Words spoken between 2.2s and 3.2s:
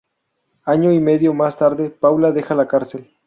deja la cárcel.